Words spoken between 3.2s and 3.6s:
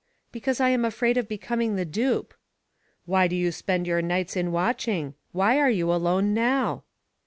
do you